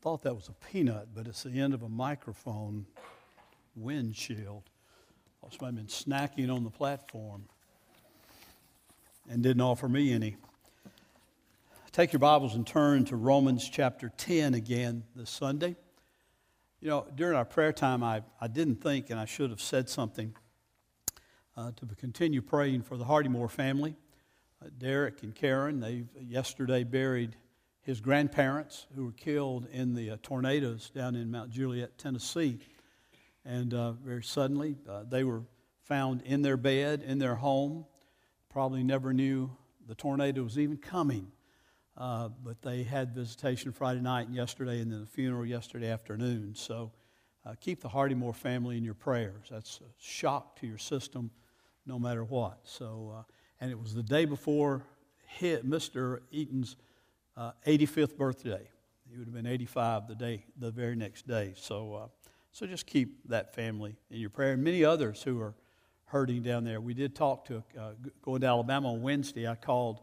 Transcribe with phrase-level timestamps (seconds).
[0.00, 2.86] thought that was a peanut, but it's the end of a microphone
[3.76, 4.64] windshield.
[5.44, 7.44] I've been snacking on the platform
[9.28, 10.36] and didn't offer me any.
[11.92, 15.76] Take your Bibles and turn to Romans chapter 10 again this Sunday.
[16.80, 19.88] You know, during our prayer time, I, I didn't think, and I should have said
[19.88, 20.34] something
[21.56, 23.94] uh, to continue praying for the Hardymore family.
[24.60, 27.36] Uh, Derek and Karen, they yesterday buried
[27.82, 32.60] his grandparents who were killed in the uh, tornadoes down in Mount Juliet, Tennessee.
[33.44, 35.42] And uh, very suddenly, uh, they were
[35.82, 37.84] found in their bed, in their home.
[38.48, 39.50] Probably never knew
[39.88, 41.32] the tornado was even coming.
[41.96, 46.54] Uh, but they had visitation Friday night and yesterday, and then the funeral yesterday afternoon.
[46.54, 46.92] So
[47.44, 49.48] uh, keep the Hardymore family in your prayers.
[49.50, 51.30] That's a shock to your system,
[51.84, 52.60] no matter what.
[52.62, 53.22] So, uh,
[53.60, 54.84] and it was the day before
[55.26, 56.20] hit Mr.
[56.30, 56.76] Eaton's
[57.36, 58.68] 85th uh, birthday.
[59.10, 61.52] He would have been 85 the day, the very next day.
[61.56, 62.06] So, uh,
[62.50, 65.54] so just keep that family in your prayer, and many others who are
[66.06, 66.80] hurting down there.
[66.80, 69.48] We did talk to uh, going to Alabama on Wednesday.
[69.48, 70.00] I called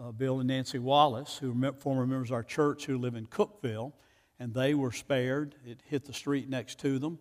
[0.00, 3.26] uh, Bill and Nancy Wallace, who are former members of our church who live in
[3.26, 3.92] Cookeville,
[4.38, 5.54] and they were spared.
[5.66, 7.18] It hit the street next to them.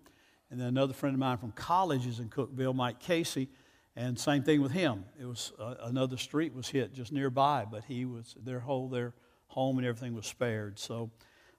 [0.49, 3.49] And then another friend of mine from college is in Cookeville, Mike Casey,
[3.95, 5.05] and same thing with him.
[5.19, 9.13] It was uh, another street was hit just nearby, but he was their whole their
[9.53, 10.79] home and everything was spared.
[10.79, 11.11] So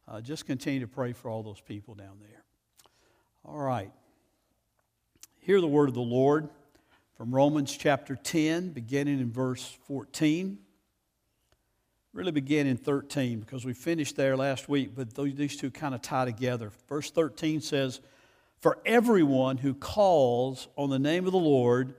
[0.06, 2.42] uh, just continue to pray for all those people down there.
[3.45, 3.91] All right.
[5.39, 6.48] Hear the word of the Lord
[7.17, 10.59] from Romans chapter 10, beginning in verse 14.
[12.12, 16.03] Really begin in 13 because we finished there last week, but these two kind of
[16.03, 16.70] tie together.
[16.89, 18.01] Verse 13 says,
[18.61, 21.95] For everyone who calls on the name of the Lord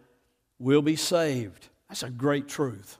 [0.57, 1.69] will be saved.
[1.89, 2.97] That's a great truth.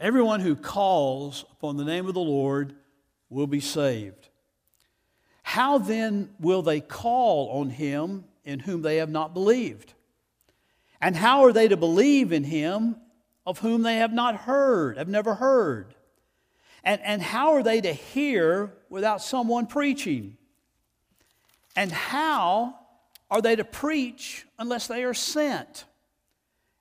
[0.00, 2.74] Everyone who calls upon the name of the Lord
[3.28, 4.28] will be saved.
[5.42, 9.94] How then will they call on him in whom they have not believed?
[11.00, 12.96] And how are they to believe in him
[13.46, 15.94] of whom they have not heard, have never heard?
[16.84, 20.36] And, and how are they to hear without someone preaching?
[21.74, 22.78] And how
[23.30, 25.84] are they to preach unless they are sent?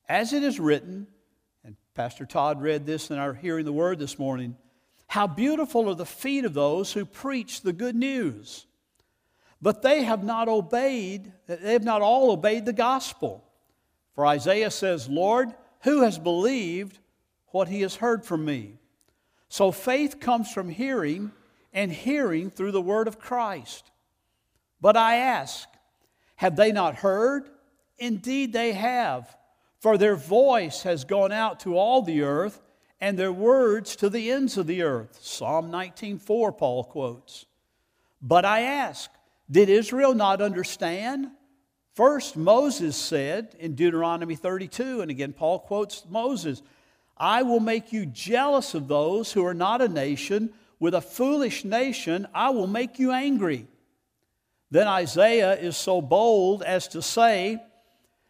[0.07, 1.07] As it is written,
[1.97, 4.56] Pastor Todd read this in our hearing the word this morning.
[5.08, 8.68] How beautiful are the feet of those who preach the good news.
[9.63, 13.44] But they have not obeyed, they have not all obeyed the gospel.
[14.13, 17.00] For Isaiah says, Lord, who has believed
[17.47, 18.75] what he has heard from me?
[19.50, 21.31] So faith comes from hearing,
[21.74, 23.90] and hearing through the word of Christ.
[24.79, 25.68] But I ask,
[26.35, 27.50] have they not heard?
[27.97, 29.35] Indeed, they have.
[29.79, 32.61] For their voice has gone out to all the earth,
[32.99, 35.19] and their words to the ends of the earth.
[35.21, 37.45] Psalm 19:4 Paul quotes.
[38.21, 39.11] But I ask,
[39.49, 41.29] did Israel not understand?
[41.93, 46.61] First Moses said in Deuteronomy 32 and again Paul quotes Moses,
[47.16, 51.66] I will make you jealous of those who are not a nation, with a foolish
[51.66, 53.67] nation I will make you angry.
[54.69, 57.63] Then Isaiah is so bold as to say,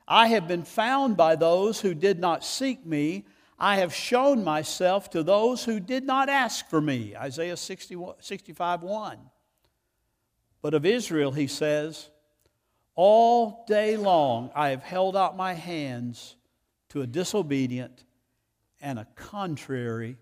[0.08, 3.26] I have been found by those who did not seek me.
[3.60, 7.16] I have shown myself to those who did not ask for me.
[7.16, 9.18] Isaiah 60, 65 1.
[10.62, 12.10] But of Israel, he says,
[12.96, 16.36] All day long I have held out my hands
[16.90, 18.06] to a disobedient
[18.80, 20.18] and a contrary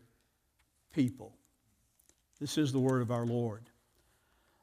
[0.93, 1.35] people.
[2.39, 3.69] This is the word of our Lord.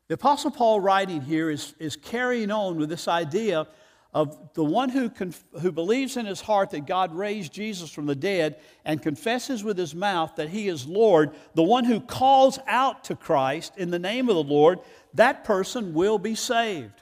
[0.08, 3.66] The Apostle Paul, writing here, is, is carrying on with this idea
[4.14, 8.06] of the one who, conf- who believes in his heart that God raised Jesus from
[8.06, 12.58] the dead and confesses with his mouth that he is Lord, the one who calls
[12.66, 14.80] out to Christ in the name of the Lord,
[15.14, 16.92] that person will be saved.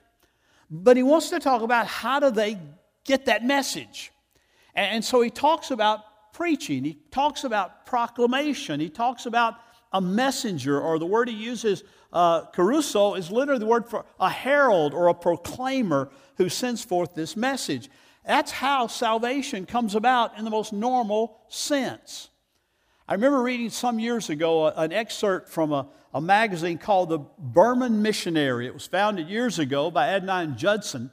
[0.70, 2.58] But he wants to talk about how do they
[3.04, 4.12] get that message.
[4.76, 9.56] And so he talks about preaching, he talks about proclamation, he talks about
[9.92, 11.82] a messenger, or the word he uses,
[12.12, 17.14] uh, kerusso, is literally the word for a herald or a proclaimer who sends forth
[17.14, 17.90] this message.
[18.24, 22.28] That's how salvation comes about in the most normal sense.
[23.08, 28.02] I remember reading some years ago an excerpt from a, a magazine called The Burman
[28.02, 28.66] Missionary.
[28.66, 31.10] It was founded years ago by Adoniram Judson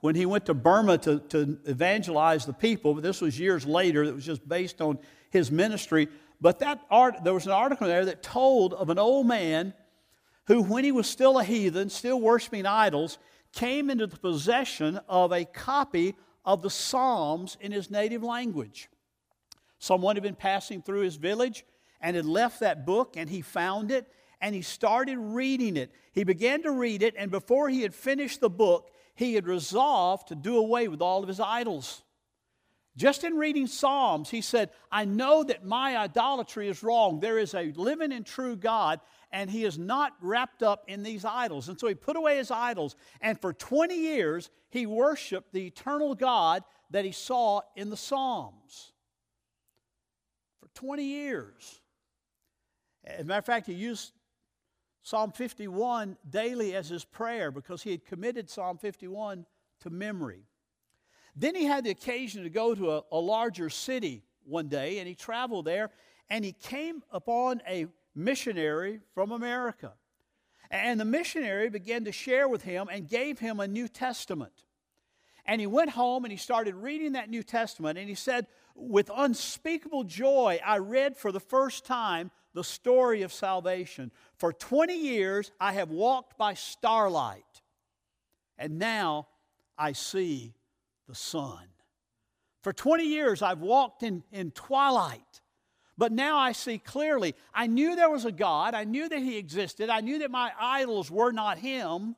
[0.00, 4.04] when he went to Burma to, to evangelize the people, but this was years later.
[4.04, 4.98] It was just based on
[5.30, 6.08] his ministry.
[6.40, 9.74] But that art, there was an article there that told of an old man
[10.46, 13.18] who, when he was still a heathen, still worshiping idols,
[13.52, 16.14] came into the possession of a copy
[16.44, 18.88] of the Psalms in his native language.
[19.78, 21.64] Someone had been passing through his village
[22.00, 24.06] and had left that book, and he found it.
[24.40, 25.92] and he started reading it.
[26.12, 30.28] He began to read it, and before he had finished the book, he had resolved
[30.28, 32.02] to do away with all of his idols.
[32.96, 37.20] Just in reading Psalms, he said, I know that my idolatry is wrong.
[37.20, 39.00] There is a living and true God,
[39.30, 41.68] and he is not wrapped up in these idols.
[41.68, 46.14] And so he put away his idols, and for 20 years, he worshiped the eternal
[46.14, 48.92] God that he saw in the Psalms.
[50.60, 51.80] For 20 years.
[53.04, 54.12] As a matter of fact, he used
[55.02, 59.46] Psalm 51 daily as his prayer because he had committed Psalm 51
[59.80, 60.42] to memory.
[61.40, 65.08] Then he had the occasion to go to a, a larger city one day, and
[65.08, 65.88] he traveled there,
[66.28, 69.94] and he came upon a missionary from America.
[70.70, 74.52] And the missionary began to share with him and gave him a New Testament.
[75.46, 79.10] And he went home and he started reading that New Testament, and he said, With
[79.16, 84.12] unspeakable joy, I read for the first time the story of salvation.
[84.36, 87.62] For 20 years, I have walked by starlight,
[88.58, 89.28] and now
[89.78, 90.52] I see
[91.10, 91.66] the sun.
[92.62, 95.40] For 20 years, I've walked in, in twilight,
[95.98, 97.34] but now I see clearly.
[97.52, 100.52] I knew there was a God, I knew that He existed, I knew that my
[100.58, 102.14] idols were not Him,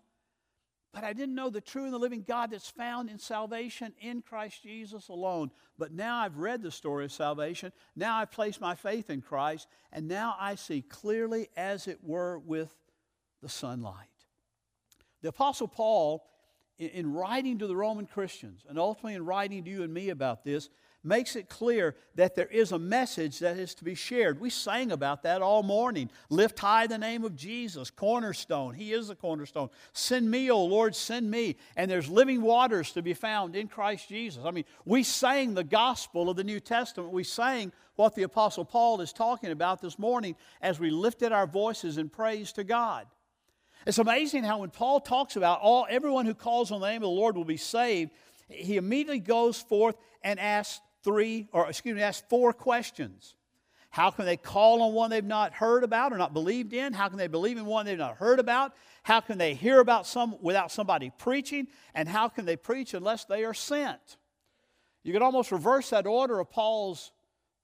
[0.92, 4.20] but I didn't know the true and the living God that's found in salvation in
[4.20, 5.50] Christ Jesus alone.
[5.78, 7.72] But now I've read the story of salvation.
[7.96, 9.68] Now I've placed my faith in Christ.
[9.90, 12.76] And now I see clearly, as it were, with
[13.40, 13.94] the sunlight.
[15.22, 16.26] The Apostle Paul
[16.86, 20.44] in writing to the Roman Christians, and ultimately in writing to you and me about
[20.44, 20.68] this,
[21.04, 24.40] makes it clear that there is a message that is to be shared.
[24.40, 26.10] We sang about that all morning.
[26.28, 28.74] Lift high the name of Jesus, cornerstone.
[28.74, 29.70] He is the cornerstone.
[29.92, 31.56] Send me, O Lord, send me.
[31.76, 34.44] And there's living waters to be found in Christ Jesus.
[34.44, 37.12] I mean, we sang the gospel of the New Testament.
[37.12, 41.46] We sang what the Apostle Paul is talking about this morning as we lifted our
[41.46, 43.06] voices in praise to God.
[43.86, 47.02] It's amazing how when Paul talks about all everyone who calls on the name of
[47.02, 48.12] the Lord will be saved,
[48.48, 53.34] he immediately goes forth and asks three, or excuse me, asks four questions.
[53.90, 56.94] How can they call on one they've not heard about or not believed in?
[56.94, 58.72] How can they believe in one they've not heard about?
[59.02, 61.68] How can they hear about some without somebody preaching?
[61.94, 64.16] And how can they preach unless they are sent?
[65.02, 67.12] You could almost reverse that order of Paul's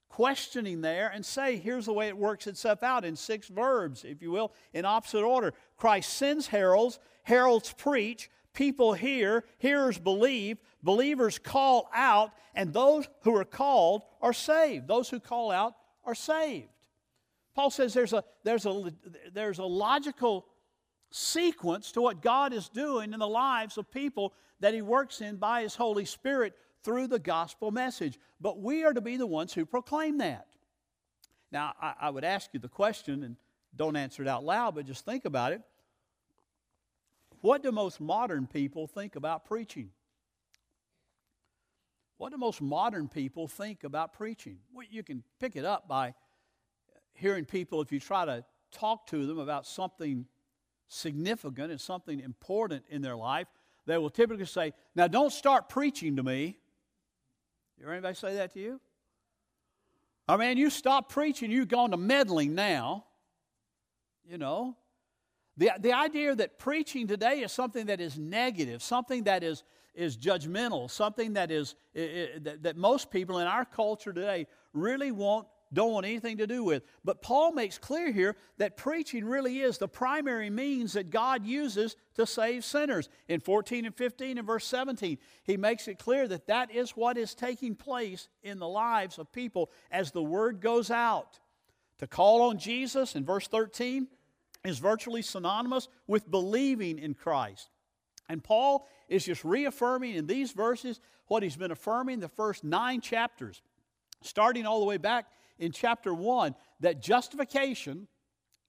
[0.09, 4.21] questioning there and say, here's the way it works itself out in six verbs, if
[4.21, 5.53] you will, in opposite order.
[5.77, 13.35] Christ sends heralds, heralds preach, people hear, hearers believe, believers call out, and those who
[13.35, 14.87] are called are saved.
[14.87, 16.67] Those who call out are saved.
[17.55, 18.93] Paul says there's a, there's a,
[19.33, 20.45] there's a logical
[21.11, 25.37] sequence to what God is doing in the lives of people that He works in
[25.37, 26.53] by His Holy Spirit
[26.83, 28.19] through the gospel message.
[28.39, 30.47] But we are to be the ones who proclaim that.
[31.51, 33.35] Now, I, I would ask you the question, and
[33.75, 35.61] don't answer it out loud, but just think about it.
[37.41, 39.91] What do most modern people think about preaching?
[42.17, 44.57] What do most modern people think about preaching?
[44.73, 46.13] Well, you can pick it up by
[47.13, 50.25] hearing people, if you try to talk to them about something
[50.87, 53.47] significant and something important in their life,
[53.85, 56.58] they will typically say, Now don't start preaching to me.
[57.79, 58.79] You anybody say that to you?
[60.27, 63.05] I mean, you stop preaching, you've gone to meddling now.
[64.29, 64.77] You know,
[65.57, 69.63] the, the idea that preaching today is something that is negative, something that is,
[69.95, 75.47] is judgmental, something that is that, that most people in our culture today really want
[75.71, 76.83] don't want anything to do with.
[77.05, 81.95] But Paul makes clear here that preaching really is the primary means that God uses
[82.15, 83.07] to save sinners.
[83.27, 87.17] In 14 and 15 and verse 17, he makes it clear that that is what
[87.17, 91.39] is taking place in the lives of people as the word goes out.
[91.99, 94.07] To call on Jesus in verse 13
[94.65, 97.69] is virtually synonymous with believing in Christ.
[98.27, 103.01] And Paul is just reaffirming in these verses what he's been affirming the first nine
[103.01, 103.61] chapters,
[104.21, 105.27] starting all the way back
[105.59, 108.07] in chapter 1, that justification,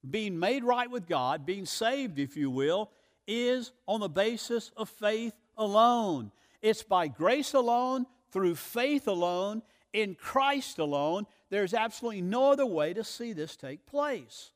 [0.07, 2.91] being made right with God, being saved, if you will,
[3.27, 6.31] is on the basis of faith alone.
[6.61, 9.61] It's by grace alone, through faith alone,
[9.93, 11.25] in Christ alone.
[11.49, 14.51] There's absolutely no other way to see this take place.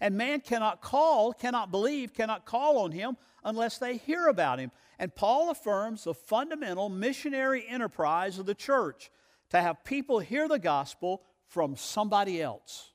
[0.00, 4.70] And man cannot call, cannot believe, cannot call on him unless they hear about him.
[4.98, 9.10] And Paul affirms the fundamental missionary enterprise of the church
[9.50, 12.92] to have people hear the gospel from somebody else.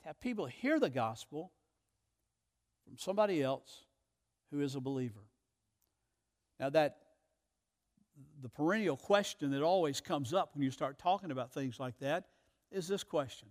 [0.00, 1.52] To have people hear the gospel
[2.86, 3.84] from somebody else
[4.50, 5.20] who is a believer.
[6.58, 6.98] Now, that
[8.42, 12.24] the perennial question that always comes up when you start talking about things like that
[12.70, 13.48] is this question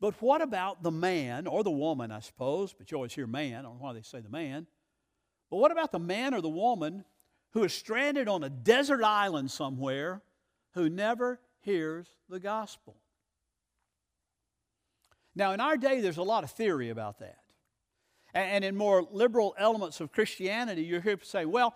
[0.00, 3.60] But what about the man or the woman, I suppose, but you always hear man,
[3.60, 4.66] I don't know why they say the man.
[5.50, 7.04] But what about the man or the woman
[7.52, 10.22] who is stranded on a desert island somewhere
[10.74, 12.96] who never hears the gospel?
[15.34, 17.38] Now, in our day, there's a lot of theory about that.
[18.34, 21.74] And in more liberal elements of Christianity, you hear people say, well,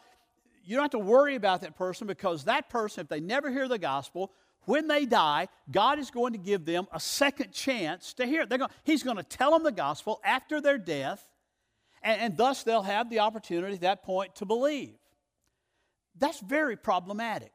[0.65, 3.69] you don't have to worry about that person because that person, if they never hear
[3.69, 4.33] the gospel,
[4.67, 8.49] when they die, God is going to give them a second chance to hear it.
[8.49, 11.27] Going, he's going to tell them the gospel after their death,
[12.03, 14.95] and, and thus they'll have the opportunity at that point to believe.
[16.19, 17.53] That's very problematic.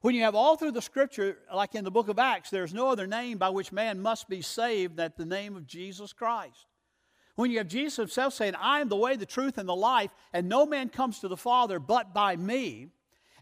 [0.00, 2.88] When you have all through the scripture, like in the book of Acts, there's no
[2.88, 6.66] other name by which man must be saved than the name of Jesus Christ.
[7.36, 10.10] When you have Jesus himself saying, I am the way, the truth, and the life,
[10.32, 12.88] and no man comes to the Father but by me,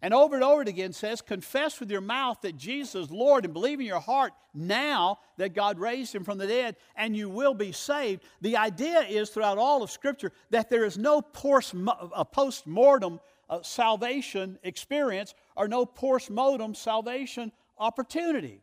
[0.00, 3.52] and over and over again says, Confess with your mouth that Jesus is Lord and
[3.52, 7.54] believe in your heart now that God raised him from the dead, and you will
[7.54, 8.22] be saved.
[8.40, 13.62] The idea is throughout all of Scripture that there is no post uh, mortem uh,
[13.62, 16.30] salvation experience or no post
[16.74, 18.62] salvation opportunity.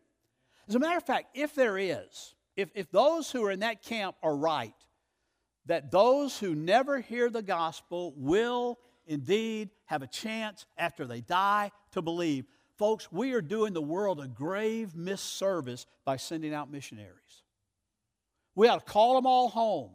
[0.68, 3.84] As a matter of fact, if there is, if, if those who are in that
[3.84, 4.74] camp are right,
[5.66, 11.72] that those who never hear the gospel will indeed have a chance after they die
[11.92, 12.46] to believe.
[12.78, 17.44] Folks, we are doing the world a grave misservice by sending out missionaries.
[18.56, 19.92] We ought to call them all home.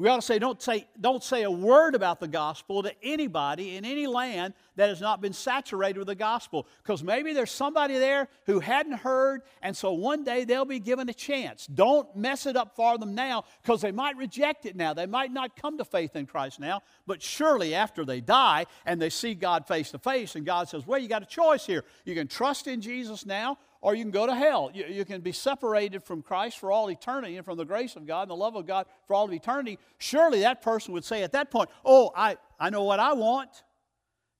[0.00, 3.76] We ought to say don't, say, don't say a word about the gospel to anybody
[3.76, 6.66] in any land that has not been saturated with the gospel.
[6.82, 11.10] Because maybe there's somebody there who hadn't heard, and so one day they'll be given
[11.10, 11.66] a chance.
[11.66, 14.94] Don't mess it up for them now, because they might reject it now.
[14.94, 19.02] They might not come to faith in Christ now, but surely after they die and
[19.02, 21.84] they see God face to face, and God says, Well, you got a choice here.
[22.06, 24.70] You can trust in Jesus now, or you can go to hell.
[24.74, 28.06] You, you, can be separated from Christ for all eternity and from the grace of
[28.06, 29.78] God and the love of God for all of eternity.
[29.98, 33.62] Surely that person would say at that point, Oh, I, I know what I want,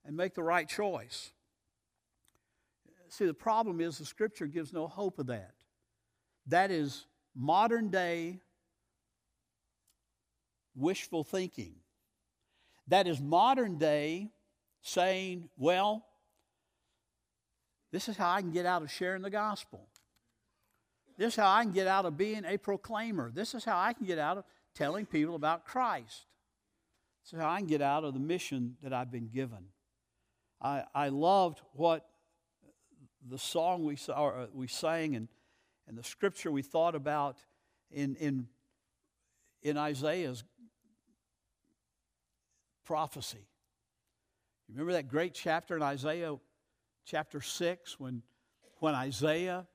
[0.04, 1.32] and make the right choice.
[3.08, 5.54] See, the problem is the scripture gives no hope of that.
[6.46, 8.40] That is modern day
[10.74, 11.74] wishful thinking.
[12.88, 14.30] That is modern day
[14.82, 16.06] saying, well,
[17.92, 19.88] this is how I can get out of sharing the gospel.
[21.18, 23.30] This is how I can get out of being a proclaimer.
[23.30, 24.44] This is how I can get out of
[24.74, 26.26] telling people about Christ.
[27.24, 29.66] This is how I can get out of the mission that I've been given.
[30.62, 32.06] I, I loved what
[33.28, 35.28] the song we, saw, uh, we sang and,
[35.86, 37.36] and the scripture we thought about
[37.90, 38.46] in, in,
[39.62, 40.44] in Isaiah's
[42.84, 43.46] prophecy.
[44.68, 46.36] You remember that great chapter in Isaiah
[47.04, 48.22] chapter 6 when,
[48.78, 49.66] when Isaiah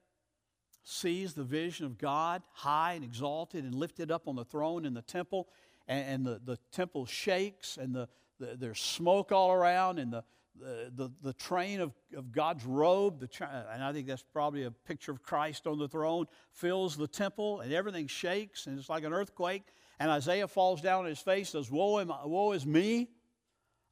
[0.83, 4.93] sees the vision of God high and exalted and lifted up on the throne in
[4.93, 5.47] the temple,
[5.87, 8.07] and, and the, the temple shakes, and the,
[8.39, 10.23] the, there's smoke all around, and the,
[10.59, 13.29] the, the, the train of, of God's robe, the
[13.73, 17.61] and I think that's probably a picture of Christ on the throne, fills the temple,
[17.61, 19.63] and everything shakes, and it's like an earthquake.
[19.99, 23.09] And Isaiah falls down on his face, says, Woe, am, woe is me!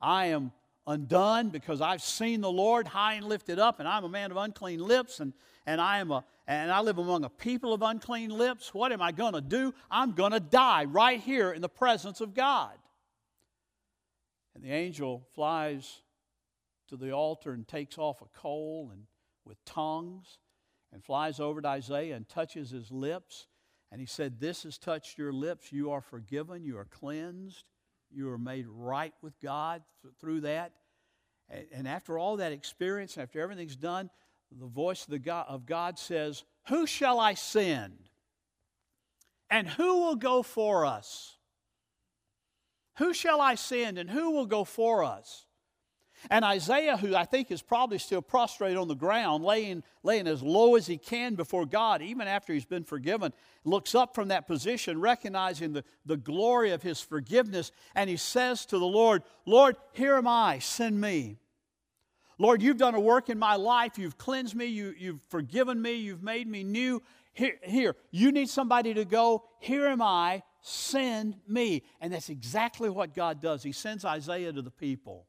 [0.01, 0.51] I am
[0.85, 4.37] undone because I've seen the Lord high and lifted up, and I'm a man of
[4.37, 5.33] unclean lips, and,
[5.65, 8.73] and I am a and I live among a people of unclean lips.
[8.73, 9.73] What am I going to do?
[9.89, 12.73] I'm going to die right here in the presence of God.
[14.53, 16.01] And the angel flies
[16.89, 19.03] to the altar and takes off a coal and
[19.45, 20.37] with tongues
[20.91, 23.47] and flies over to Isaiah and touches his lips.
[23.91, 25.71] And he said, This has touched your lips.
[25.71, 26.65] You are forgiven.
[26.65, 27.63] You are cleansed.
[28.13, 29.81] You are made right with God
[30.19, 30.73] through that.
[31.71, 34.09] And after all that experience, after everything's done,
[34.51, 38.09] the voice of, God, of God says, Who shall I send?
[39.49, 41.37] And who will go for us?
[42.97, 45.45] Who shall I send and who will go for us?
[46.29, 50.41] And Isaiah, who I think is probably still prostrate on the ground, laying, laying as
[50.41, 54.47] low as he can before God, even after he's been forgiven, looks up from that
[54.47, 59.75] position, recognizing the, the glory of his forgiveness, and he says to the Lord, Lord,
[59.91, 61.37] here am I, send me.
[62.37, 63.97] Lord, you've done a work in my life.
[63.97, 64.65] You've cleansed me.
[64.65, 65.93] You, you've forgiven me.
[65.93, 67.01] You've made me new.
[67.33, 69.43] Here, here, you need somebody to go.
[69.59, 70.43] Here am I.
[70.61, 71.83] Send me.
[72.01, 73.63] And that's exactly what God does.
[73.63, 75.27] He sends Isaiah to the people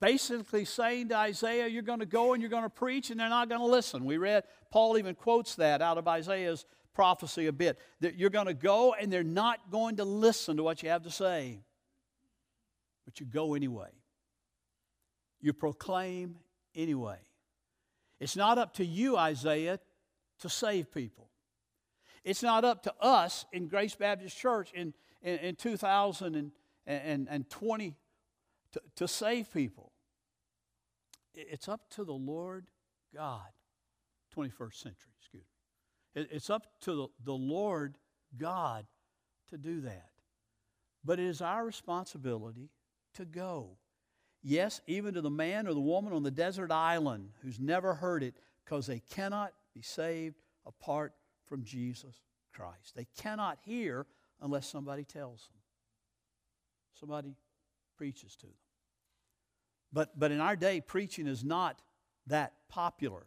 [0.00, 3.28] basically saying to Isaiah, You're going to go and you're going to preach, and they're
[3.28, 4.04] not going to listen.
[4.04, 6.64] We read, Paul even quotes that out of Isaiah's
[6.96, 10.62] prophecy a bit that you're going to go and they're not going to listen to
[10.62, 11.60] what you have to say.
[13.04, 13.90] But you go anyway,
[15.40, 16.36] you proclaim
[16.74, 17.18] anyway.
[18.18, 19.78] It's not up to you, Isaiah,
[20.40, 21.28] to save people.
[22.24, 27.94] It's not up to us in Grace Baptist Church in, in, in 2020
[28.76, 29.92] to, to save people.
[31.34, 32.66] It's up to the Lord
[33.14, 33.48] God,
[34.36, 35.44] 21st century, excuse
[36.14, 36.26] me.
[36.30, 37.96] It's up to the, the Lord
[38.38, 38.86] God
[39.50, 40.10] to do that.
[41.04, 42.70] But it is our responsibility
[43.14, 43.78] to go.
[44.42, 48.22] Yes, even to the man or the woman on the desert island who's never heard
[48.22, 51.12] it because they cannot be saved apart
[51.46, 52.20] from Jesus
[52.52, 52.94] Christ.
[52.94, 54.06] They cannot hear
[54.40, 55.58] unless somebody tells them,
[56.98, 57.34] somebody
[57.96, 58.65] preaches to them.
[59.92, 61.80] But, but in our day, preaching is not
[62.26, 63.26] that popular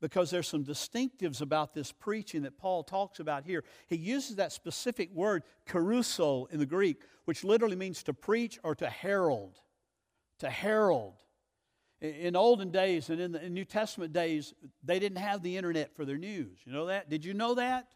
[0.00, 3.64] because there's some distinctives about this preaching that Paul talks about here.
[3.88, 8.74] He uses that specific word, kerusso, in the Greek, which literally means to preach or
[8.76, 9.58] to herald.
[10.38, 11.14] To herald.
[12.00, 16.04] In olden days and in the New Testament days, they didn't have the internet for
[16.04, 16.58] their news.
[16.64, 17.10] You know that?
[17.10, 17.88] Did you know that?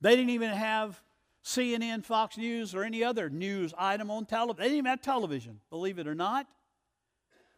[0.00, 0.98] They didn't even have
[1.44, 4.56] CNN, Fox News, or any other news item on television.
[4.58, 6.46] They didn't even have television, believe it or not.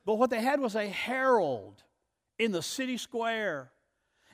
[0.04, 1.82] But what they had was a herald
[2.38, 3.70] in the city square.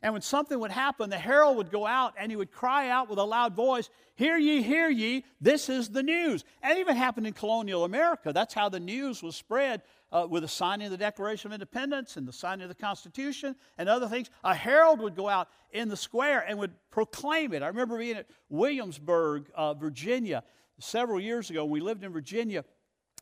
[0.03, 3.11] And when something would happen, the herald would go out and he would cry out
[3.11, 6.45] with a loud voice, Hear ye, hear ye, this is the news.
[6.63, 8.33] And it even happened in colonial America.
[8.33, 12.17] That's how the news was spread uh, with the signing of the Declaration of Independence
[12.17, 14.31] and the signing of the Constitution and other things.
[14.45, 17.63] A herald would go out in the square and would proclaim it.
[17.63, 20.43] I remember being at Williamsburg, uh, Virginia,
[20.81, 21.65] several years ago.
[21.65, 22.65] We lived in Virginia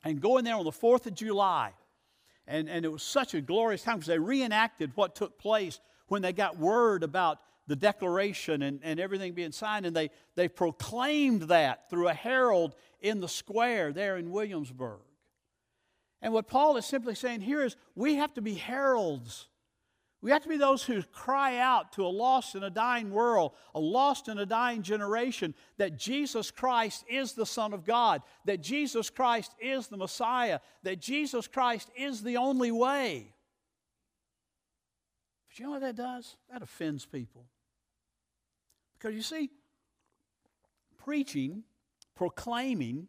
[0.05, 1.73] and going there on the 4th of July.
[2.49, 6.23] And, and it was such a glorious time because they reenacted what took place when
[6.23, 9.87] they got word about the declaration and, and everything being signed.
[9.87, 15.01] And they, they proclaimed that through a herald in the square there in Williamsburg.
[16.23, 19.49] And what Paul is simply saying here is we have to be heralds
[20.23, 23.53] we have to be those who cry out to a lost and a dying world,
[23.75, 28.63] a lost and a dying generation, that Jesus Christ is the Son of God, that
[28.63, 33.35] Jesus Christ is the Messiah, that Jesus Christ is the only way.
[35.49, 36.37] But you know what that does?
[36.51, 37.45] That offends people.
[38.99, 39.51] Because you see,
[40.97, 41.63] preaching,
[42.15, 43.07] proclaiming,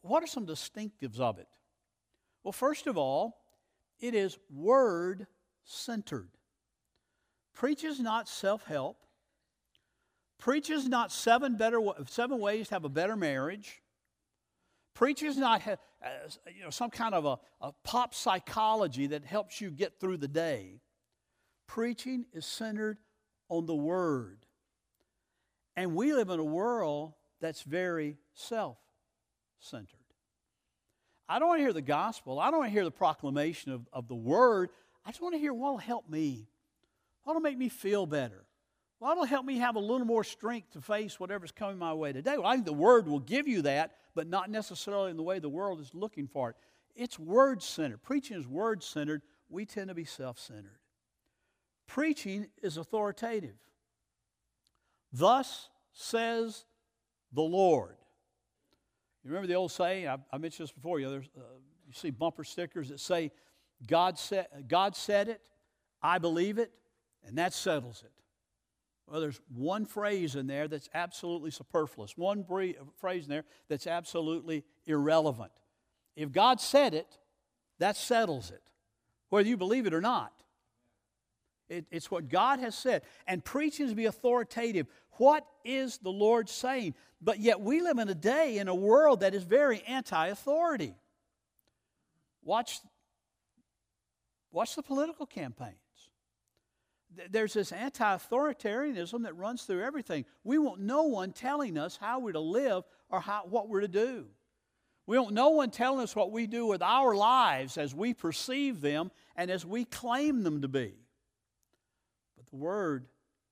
[0.00, 1.48] what are some distinctives of it?
[2.42, 3.40] Well, first of all,
[4.00, 5.26] it is word
[5.64, 6.30] centered.
[7.54, 8.98] Preach is not self help.
[10.38, 13.80] Preach is not seven, better, seven ways to have a better marriage.
[14.94, 19.70] Preach is not you know, some kind of a, a pop psychology that helps you
[19.70, 20.80] get through the day.
[21.66, 22.98] Preaching is centered
[23.48, 24.44] on the Word.
[25.76, 28.78] And we live in a world that's very self
[29.58, 29.98] centered.
[31.28, 32.38] I don't want to hear the gospel.
[32.38, 34.70] I don't want to hear the proclamation of, of the Word.
[35.04, 36.48] I just want to hear what will help me,
[37.24, 38.44] what will make me feel better,
[38.98, 42.12] what will help me have a little more strength to face whatever's coming my way
[42.12, 42.36] today.
[42.38, 45.38] Well, I think the Word will give you that, but not necessarily in the way
[45.38, 46.56] the world is looking for it.
[46.94, 48.02] It's word centered.
[48.02, 49.22] Preaching is word centered.
[49.48, 50.78] We tend to be self centered.
[51.86, 53.56] Preaching is authoritative.
[55.12, 56.64] Thus says
[57.32, 57.96] the Lord.
[59.22, 60.08] You remember the old saying?
[60.08, 61.00] I, I mentioned this before.
[61.00, 61.40] You, know, uh,
[61.86, 63.32] you see bumper stickers that say,
[63.86, 65.40] God said, God said it,
[66.02, 66.70] I believe it,
[67.26, 68.12] and that settles it.
[69.06, 74.64] Well, there's one phrase in there that's absolutely superfluous, one phrase in there that's absolutely
[74.86, 75.52] irrelevant.
[76.16, 77.18] If God said it,
[77.78, 78.62] that settles it,
[79.28, 80.32] whether you believe it or not.
[81.68, 83.02] It, it's what God has said.
[83.26, 84.86] And preaching is to be authoritative.
[85.12, 86.94] What is the Lord saying?
[87.20, 90.94] But yet we live in a day, in a world that is very anti authority.
[92.42, 92.80] Watch
[94.54, 95.74] Watch the political campaigns.
[97.28, 100.24] There's this anti authoritarianism that runs through everything.
[100.44, 103.88] We want no one telling us how we're to live or how, what we're to
[103.88, 104.26] do.
[105.08, 108.80] We want no one telling us what we do with our lives as we perceive
[108.80, 110.94] them and as we claim them to be.
[112.36, 113.06] But the Word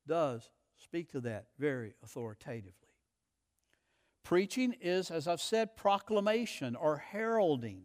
[0.06, 2.72] does speak to that very authoritatively.
[4.22, 7.82] Preaching is, as I've said, proclamation or heralding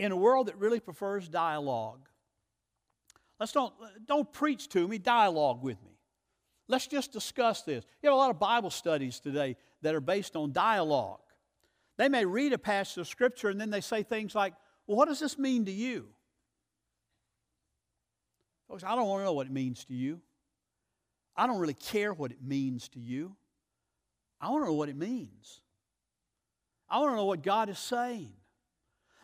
[0.00, 2.08] in a world that really prefers dialogue.
[3.38, 3.74] Let's don't,
[4.06, 5.98] don't preach to me, dialogue with me.
[6.68, 7.84] Let's just discuss this.
[8.02, 11.20] You have a lot of Bible studies today that are based on dialogue.
[11.96, 14.54] They may read a passage of Scripture and then they say things like,
[14.86, 16.08] Well, what does this mean to you?
[18.68, 20.20] Folks, I don't want to know what it means to you.
[21.36, 23.36] I don't really care what it means to you.
[24.40, 25.60] I want to know what it means.
[26.88, 28.32] I want to know what God is saying.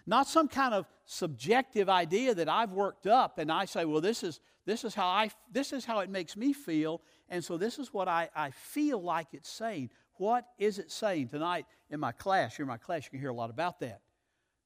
[0.06, 4.22] Not some kind of subjective idea that I've worked up and I say, well, this
[4.22, 7.78] is, this is, how, I, this is how it makes me feel, and so this
[7.78, 9.90] is what I, I feel like it's saying.
[10.14, 11.28] What is it saying?
[11.28, 14.00] Tonight in my class, you're in my class, you can hear a lot about that.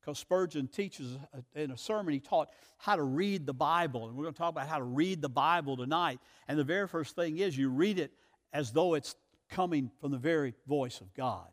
[0.01, 1.19] Because Spurgeon teaches
[1.57, 4.07] in a sermon, he taught how to read the Bible.
[4.07, 6.21] And we're going to talk about how to read the Bible tonight.
[6.47, 8.13] And the very first thing is you read it
[8.53, 9.17] as though it's
[9.51, 11.49] coming from the very voice of God.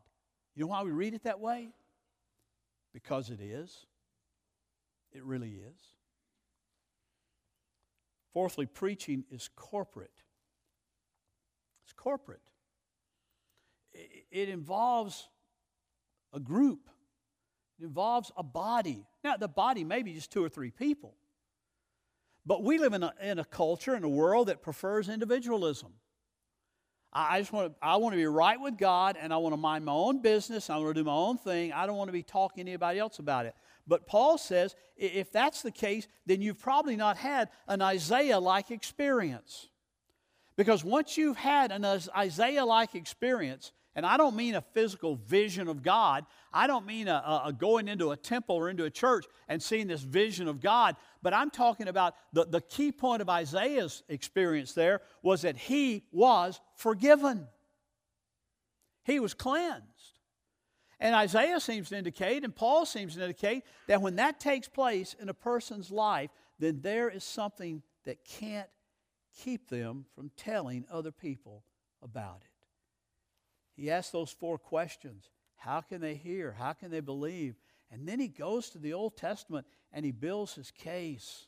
[0.56, 1.70] You know why we read it that way?
[2.94, 3.86] Because it is.
[5.12, 5.82] It really is.
[8.34, 10.24] Fourthly, preaching is corporate.
[11.86, 12.42] It's corporate.
[14.32, 15.30] It involves
[16.34, 16.90] a group,
[17.80, 19.06] it involves a body.
[19.24, 21.16] Now, the body may be just two or three people.
[22.46, 25.94] But we live in a, in a culture, in a world that prefers individualism.
[27.14, 29.58] I just want to, I want to be right with God and I want to
[29.58, 30.70] mind my own business.
[30.70, 31.72] I want to do my own thing.
[31.72, 33.56] I don't want to be talking to anybody else about it.
[33.88, 38.72] But Paul says if that's the case, then you've probably not had an Isaiah like
[38.72, 39.70] experience.
[40.56, 45.68] Because once you've had an Isaiah like experience, and I don't mean a physical vision
[45.68, 46.26] of God.
[46.52, 49.88] I don't mean a, a, going into a temple or into a church and seeing
[49.88, 50.96] this vision of God.
[51.22, 56.06] But I'm talking about the, the key point of Isaiah's experience there was that he
[56.12, 57.48] was forgiven,
[59.04, 59.88] he was cleansed.
[61.00, 65.16] And Isaiah seems to indicate, and Paul seems to indicate, that when that takes place
[65.20, 66.30] in a person's life,
[66.60, 68.70] then there is something that can't
[69.38, 71.66] keep them from telling other people
[72.02, 72.53] about it.
[73.76, 76.52] He asks those four questions How can they hear?
[76.52, 77.56] How can they believe?
[77.92, 81.46] And then he goes to the Old Testament and he builds his case.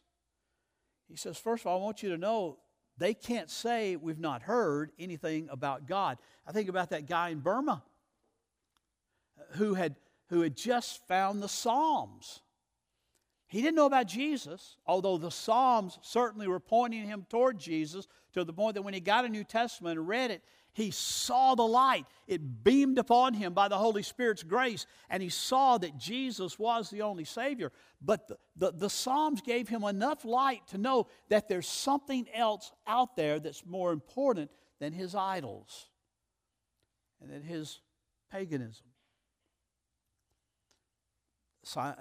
[1.07, 2.59] He says, First of all, I want you to know
[2.97, 6.17] they can't say we've not heard anything about God.
[6.47, 7.83] I think about that guy in Burma
[9.53, 9.95] who had,
[10.29, 12.41] who had just found the Psalms.
[13.47, 18.43] He didn't know about Jesus, although the Psalms certainly were pointing him toward Jesus to
[18.43, 20.43] the point that when he got a New Testament and read it,
[20.75, 22.05] he saw the light.
[22.27, 26.89] It beamed upon him by the Holy Spirit's grace, and he saw that Jesus was
[26.89, 27.71] the only Savior.
[28.01, 32.73] But the, the, the, Psalms gave him enough light to know that there's something else
[32.85, 35.87] out there that's more important than his idols
[37.21, 37.79] and than his
[38.29, 38.85] paganism.
[41.73, 41.93] Uh,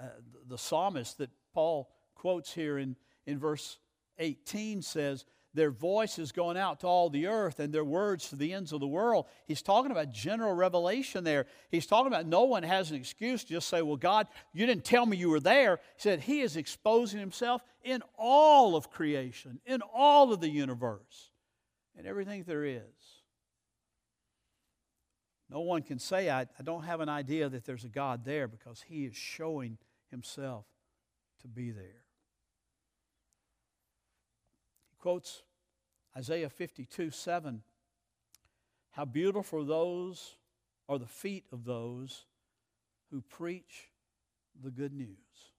[0.45, 3.77] the psalmist that Paul quotes here in, in verse
[4.19, 5.23] 18 says,
[5.55, 8.73] their voice is going out to all the earth and their words to the ends
[8.73, 9.25] of the world.
[9.47, 11.45] He's talking about general revelation there.
[11.71, 14.83] He's talking about no one has an excuse to just say, Well, God, you didn't
[14.83, 15.77] tell me you were there.
[15.95, 21.31] He said he is exposing himself in all of creation, in all of the universe,
[21.97, 22.81] and everything there is.
[25.49, 28.47] No one can say, I, I don't have an idea that there's a God there
[28.47, 29.77] because he is showing
[30.09, 30.65] himself
[31.41, 32.03] to be there.
[34.89, 35.43] He quotes
[36.17, 37.61] Isaiah 52 7.
[38.89, 40.35] How beautiful those
[40.89, 42.25] are the feet of those
[43.11, 43.91] who preach
[44.63, 45.51] the good news.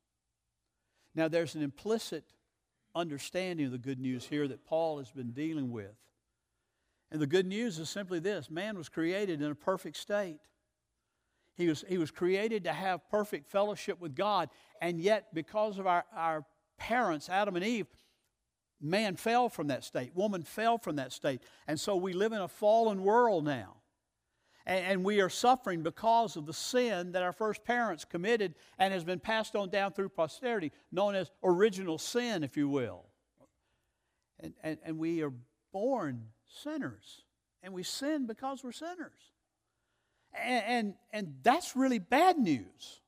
[1.15, 2.25] Now, there's an implicit
[2.93, 5.95] understanding of the good news here that Paul has been dealing with.
[7.13, 10.41] And the good news is simply this man was created in a perfect state.
[11.55, 14.49] He was, he was created to have perfect fellowship with God,
[14.83, 16.45] and yet, because of our, our
[16.79, 17.87] parents, Adam and Eve,
[18.81, 21.43] man fell from that state, woman fell from that state.
[21.67, 23.77] And so we live in a fallen world now.
[24.67, 28.93] And, and we are suffering because of the sin that our first parents committed and
[28.93, 33.05] has been passed on down through posterity, known as original sin, if you will.
[34.41, 35.33] And, and, and we are
[35.73, 37.23] born sinners.
[37.63, 39.33] And we sin because we're sinners.
[40.35, 43.01] And, and, and that's really bad news.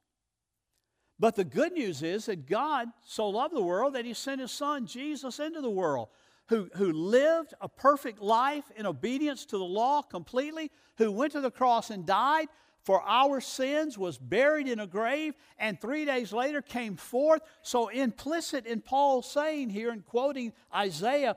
[1.19, 4.53] But the good news is that God so loved the world that he sent his
[4.53, 6.09] son, Jesus, into the world,
[6.47, 11.41] who, who lived a perfect life in obedience to the law completely, who went to
[11.41, 12.49] the cross and died
[12.85, 17.43] for our sins, was buried in a grave, and three days later came forth.
[17.61, 21.37] So, implicit in Paul's saying here and quoting Isaiah,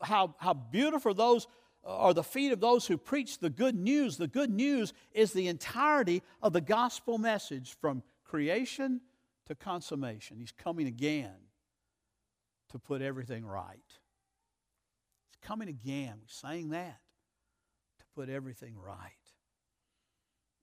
[0.00, 1.48] how, how beautiful those
[1.84, 4.16] uh, are the feet of those who preach the good news.
[4.16, 9.00] The good news is the entirety of the gospel message from creation
[9.46, 10.38] to consummation.
[10.38, 11.34] He's coming again
[12.70, 13.78] to put everything right.
[13.88, 16.14] He's coming again.
[16.20, 17.00] We're saying that
[17.98, 19.12] to put everything right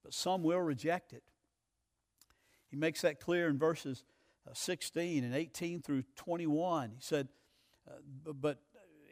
[0.08, 1.22] but some will reject it.
[2.70, 4.06] He makes that clear in verses
[4.50, 6.92] uh, 16 and 18 through 21.
[6.92, 7.28] He said,
[7.86, 8.60] uh, but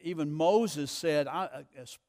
[0.03, 1.47] even Moses said, uh,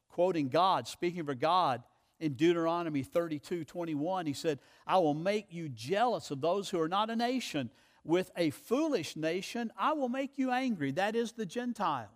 [0.07, 1.83] quoting God, speaking for God
[2.19, 6.89] in Deuteronomy 32 21, he said, I will make you jealous of those who are
[6.89, 7.69] not a nation.
[8.03, 10.91] With a foolish nation, I will make you angry.
[10.91, 12.07] That is the Gentiles.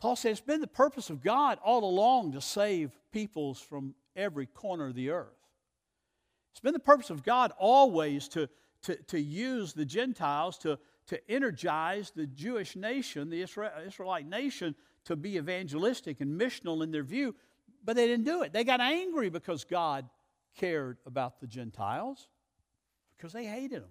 [0.00, 4.46] Paul said it's been the purpose of God all along to save peoples from every
[4.46, 5.28] corner of the earth.
[6.50, 8.48] It's been the purpose of God always to,
[8.82, 14.74] to, to use the Gentiles to, to energize the Jewish nation, the Israelite nation,
[15.06, 17.34] to be evangelistic and missional in their view,
[17.84, 18.52] but they didn't do it.
[18.52, 20.08] They got angry because God
[20.56, 22.28] cared about the Gentiles,
[23.16, 23.90] because they hated them.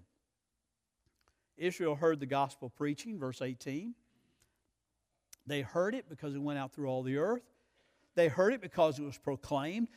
[1.57, 3.95] Israel heard the gospel preaching, verse 18.
[5.47, 7.43] They heard it because it went out through all the earth.
[8.15, 9.87] They heard it because it was proclaimed.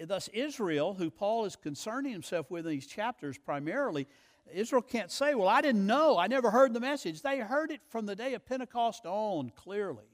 [0.00, 4.06] Thus, Israel, who Paul is concerning himself with in these chapters primarily,
[4.52, 6.18] Israel can't say, Well, I didn't know.
[6.18, 7.22] I never heard the message.
[7.22, 10.04] They heard it from the day of Pentecost on clearly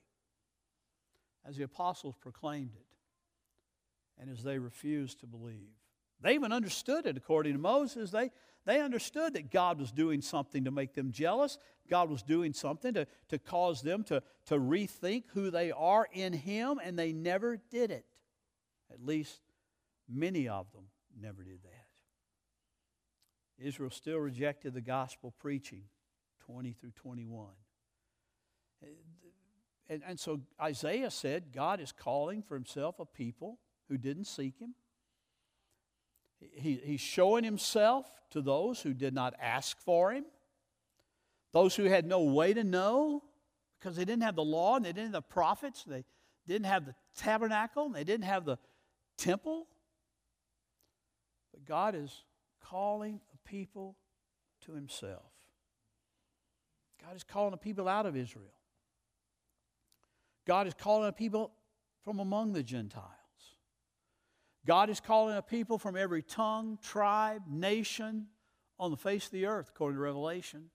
[1.46, 2.87] as the apostles proclaimed it
[4.20, 5.72] and as they refused to believe.
[6.20, 8.11] They even understood it according to Moses.
[8.11, 8.30] They,
[8.64, 11.59] they understood that God was doing something to make them jealous.
[11.90, 16.33] God was doing something to, to cause them to, to rethink who they are in
[16.33, 18.07] Him, and they never did it.
[18.90, 19.40] At least
[20.09, 20.85] many of them
[21.20, 21.87] never did that.
[23.59, 25.83] Israel still rejected the gospel preaching,
[26.46, 27.48] 20 through 21.
[29.88, 34.59] And, and so Isaiah said God is calling for himself a people who didn't seek
[34.59, 34.75] him.
[36.40, 40.25] He, he's showing himself to those who did not ask for him,
[41.53, 43.23] those who had no way to know
[43.79, 46.05] because they didn't have the law and they didn't have the prophets, they
[46.47, 48.59] didn't have the tabernacle, and they didn't have the
[49.18, 49.66] temple.
[51.53, 52.25] But God is
[52.62, 53.97] calling a people
[54.64, 55.31] to himself.
[57.05, 58.53] God is calling a people out of Israel.
[60.46, 61.52] God is calling a people
[62.04, 63.09] from among the Gentiles.
[64.66, 68.26] God is calling a people from every tongue, tribe, nation
[68.78, 70.70] on the face of the earth, according to Revelation.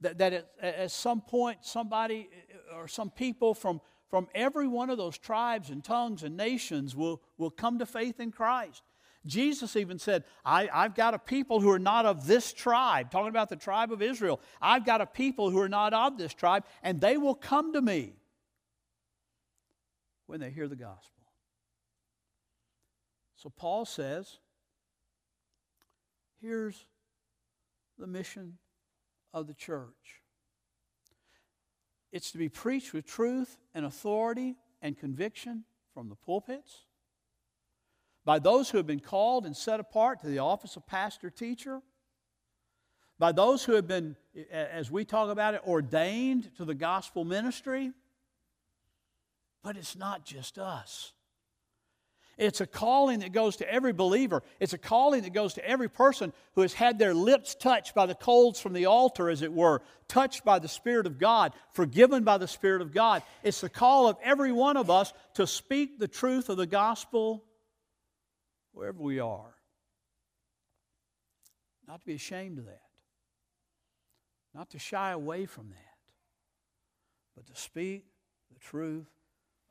[0.00, 2.28] That, that at, at some point, somebody
[2.74, 7.22] or some people from, from every one of those tribes and tongues and nations will,
[7.38, 8.82] will come to faith in Christ.
[9.24, 13.28] Jesus even said, I, have got a people who are not of this tribe, talking
[13.28, 14.40] about the tribe of Israel.
[14.62, 17.82] I've got a people who are not of this tribe, and they will come to
[17.82, 18.14] me
[20.26, 21.24] when they hear the gospel.
[23.36, 24.38] So Paul says,
[26.40, 26.86] here's
[27.98, 28.58] the mission
[29.32, 30.22] of the church
[32.12, 36.86] it's to be preached with truth and authority and conviction from the pulpits
[38.26, 41.80] by those who have been called and set apart to the office of pastor teacher,
[43.18, 44.16] by those who have been,
[44.50, 47.92] as we talk about it, ordained to the gospel ministry.
[49.66, 51.12] But it's not just us.
[52.38, 54.44] It's a calling that goes to every believer.
[54.60, 58.06] It's a calling that goes to every person who has had their lips touched by
[58.06, 62.22] the coals from the altar, as it were, touched by the Spirit of God, forgiven
[62.22, 63.24] by the Spirit of God.
[63.42, 67.42] It's the call of every one of us to speak the truth of the gospel
[68.70, 69.56] wherever we are.
[71.88, 72.82] Not to be ashamed of that,
[74.54, 75.98] not to shy away from that,
[77.34, 78.04] but to speak
[78.52, 79.08] the truth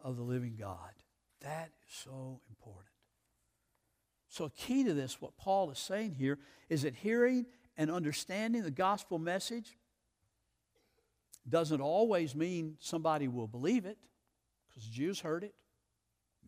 [0.05, 0.91] of the living God.
[1.41, 2.85] That is so important.
[4.29, 6.37] So, key to this, what Paul is saying here,
[6.69, 9.77] is that hearing and understanding the gospel message
[11.49, 13.97] doesn't always mean somebody will believe it,
[14.67, 15.55] because Jews heard it,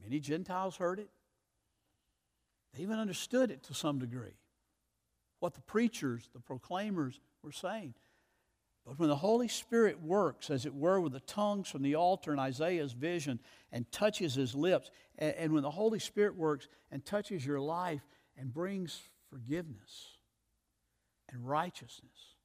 [0.01, 1.09] many Gentiles heard it.
[2.73, 4.37] They even understood it to some degree.
[5.39, 7.95] What the preachers, the proclaimers were saying.
[8.87, 12.31] But when the Holy Spirit works, as it were, with the tongues from the altar
[12.31, 13.37] in Isaiah's vision
[13.73, 17.99] and touches his lips, and, and when the Holy Spirit works and touches your life
[18.37, 20.07] and brings forgiveness
[21.29, 22.35] and righteousness,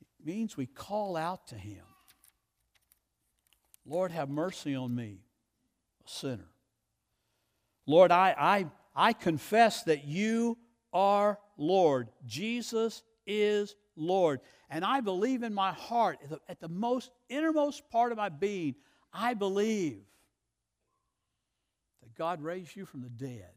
[0.00, 1.84] it means we call out to him
[3.88, 5.20] Lord, have mercy on me,
[6.04, 6.50] a sinner.
[7.86, 10.58] Lord, I, I, I confess that you
[10.92, 12.08] are Lord.
[12.26, 14.40] Jesus is Lord.
[14.70, 18.28] And I believe in my heart, at the, at the most innermost part of my
[18.28, 18.74] being,
[19.12, 20.02] I believe
[22.02, 23.50] that God raised you from the dead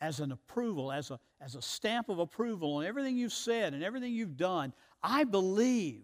[0.00, 3.82] as an approval, as a, as a stamp of approval on everything you've said and
[3.82, 4.72] everything you've done.
[5.02, 6.02] I believe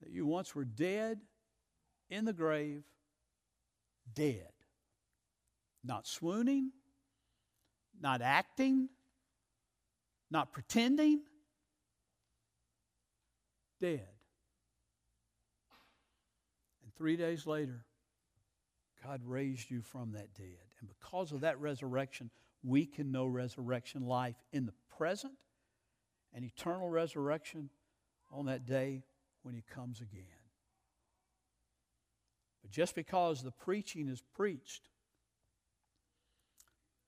[0.00, 1.20] that you once were dead
[2.08, 2.82] in the grave,
[4.14, 4.48] dead.
[5.84, 6.70] Not swooning,
[8.00, 8.88] not acting,
[10.32, 11.20] not pretending,
[13.78, 14.08] dead.
[16.82, 17.84] And three days later,
[19.04, 20.46] God raised you from that dead.
[20.80, 22.30] And because of that resurrection,
[22.64, 25.34] we can know resurrection life in the present
[26.32, 27.68] and eternal resurrection
[28.32, 29.02] on that day
[29.42, 30.24] when He comes again.
[32.62, 34.88] But just because the preaching is preached,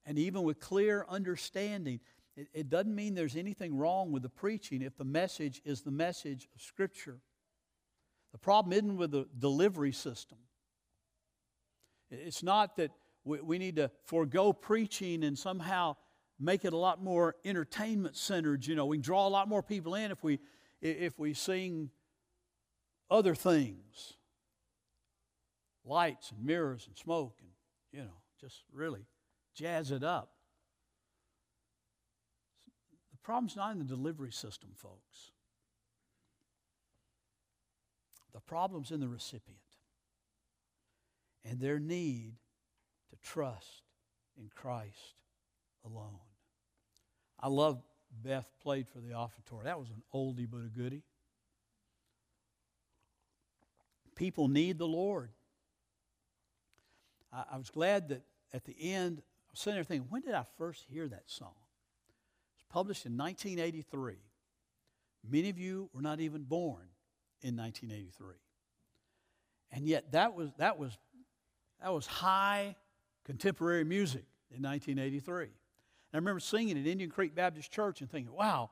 [0.04, 2.00] and even with clear understanding,
[2.37, 5.90] it, it, doesn't mean there's anything wrong with the preaching if the message is the
[5.90, 7.20] message of Scripture.
[8.33, 10.38] The problem isn't with the delivery system.
[12.11, 12.90] It's not that
[13.25, 15.97] we, we need to forego preaching and somehow
[16.40, 18.66] make it a lot more entertainment centered.
[18.66, 20.40] You know, we can draw a lot more people in if we,
[20.83, 21.90] if we sing
[23.11, 24.14] other things
[25.85, 27.51] lights and mirrors and smoke and,
[27.92, 29.07] you know, just really
[29.55, 30.34] jazz it up.
[33.24, 35.32] Problem's not in the delivery system, folks.
[38.34, 39.58] The problem's in the recipient
[41.44, 42.34] and their need
[43.10, 43.82] to trust
[44.37, 45.14] in Christ
[45.84, 46.18] alone.
[47.40, 47.82] I love
[48.22, 49.64] Beth played for the offertory.
[49.64, 51.02] That was an oldie but a goodie.
[54.14, 55.30] People need the Lord.
[57.32, 60.34] I, I was glad that at the end, I was sitting there thinking, when did
[60.34, 61.54] I first hear that song?
[62.74, 64.14] Published in 1983.
[65.30, 66.88] Many of you were not even born
[67.40, 68.34] in 1983.
[69.70, 70.98] And yet that was, that was,
[71.80, 72.74] that was high
[73.24, 75.44] contemporary music in 1983.
[75.44, 75.52] And
[76.12, 78.70] I remember singing at Indian Creek Baptist Church and thinking, wow,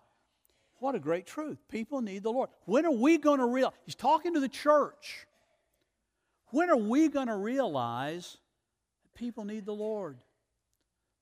[0.80, 1.58] what a great truth.
[1.70, 2.50] People need the Lord.
[2.64, 3.76] When are we going to realize?
[3.84, 5.28] He's talking to the church.
[6.46, 8.36] When are we going to realize
[9.04, 10.18] that people need the Lord?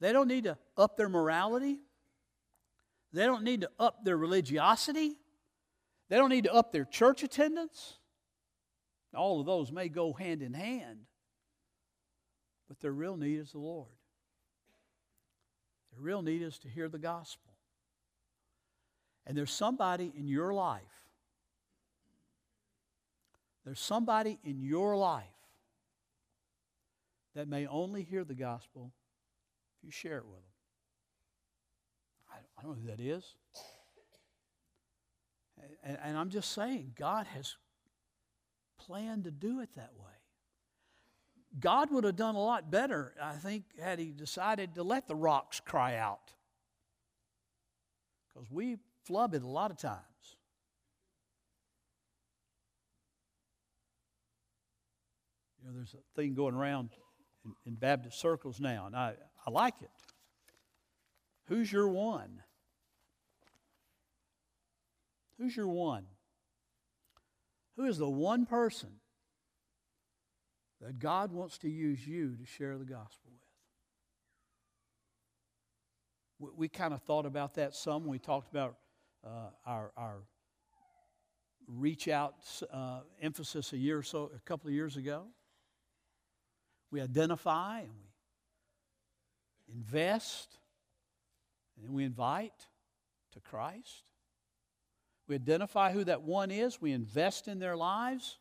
[0.01, 1.81] They don't need to up their morality.
[3.13, 5.19] They don't need to up their religiosity.
[6.09, 7.99] They don't need to up their church attendance.
[9.15, 11.01] All of those may go hand in hand.
[12.69, 13.89] But their real need is the Lord.
[15.93, 17.51] Their real need is to hear the gospel.
[19.27, 20.83] And there's somebody in your life,
[23.65, 25.25] there's somebody in your life
[27.35, 28.93] that may only hear the gospel
[29.79, 30.50] if you share it with them.
[32.61, 33.25] I, don't know who that is.
[35.83, 37.57] And, and I'm just saying, God has
[38.79, 40.07] planned to do it that way.
[41.59, 45.17] God would have done a lot better, I think, had he decided to let the
[45.17, 46.35] rocks cry out.
[48.29, 50.05] Because we flub it a lot of times.
[55.59, 56.91] You know, there's a thing going around
[57.45, 59.15] in, in Baptist circles now, and I,
[59.47, 59.91] I like it.
[61.47, 62.43] Who's your one?
[65.41, 66.05] Who's your one?
[67.77, 68.91] Who is the one person
[70.81, 73.31] that God wants to use you to share the gospel
[76.39, 76.51] with.
[76.51, 78.77] We, we kind of thought about that some we talked about
[79.25, 80.23] uh, our, our
[81.67, 82.35] reach out
[82.73, 85.27] uh, emphasis a year or so, a couple of years ago.
[86.91, 87.91] We identify and
[89.69, 90.57] we invest
[91.77, 92.67] and then we invite
[93.33, 94.10] to Christ.
[95.31, 98.39] We identify who that one is, we invest in their lives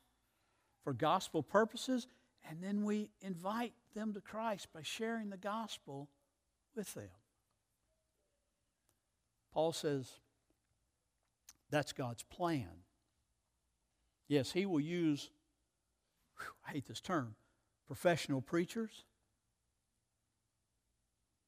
[0.83, 2.07] for gospel purposes,
[2.49, 6.09] and then we invite them to Christ by sharing the gospel
[6.75, 7.11] with them.
[9.53, 10.09] Paul says
[11.69, 12.69] that's God's plan.
[14.27, 15.29] Yes, he will use,
[16.39, 17.35] whew, I hate this term,
[17.85, 19.03] professional preachers,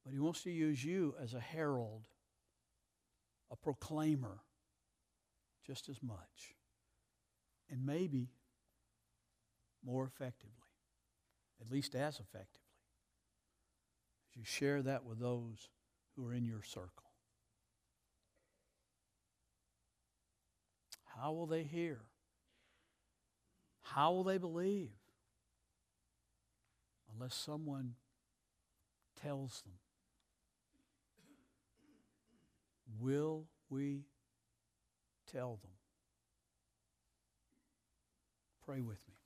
[0.06, 2.04] but he wants to use you as a herald,
[3.50, 4.38] a proclaimer,
[5.66, 6.56] just as much,
[7.70, 8.30] and maybe
[9.84, 10.62] more effectively
[11.62, 12.60] at least as effectively,
[14.30, 15.70] as you share that with those
[16.16, 16.90] who are in your circle.
[21.06, 22.00] How will they hear?
[23.82, 24.90] How will they believe?
[27.14, 27.94] Unless someone
[29.22, 29.74] tells them.
[33.00, 34.06] Will we
[35.34, 35.72] tell them?
[38.66, 39.21] Pray with me.